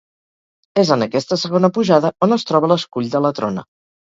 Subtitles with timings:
[0.83, 3.69] És en aquesta segona pujada on es troba l’escull de la Trona.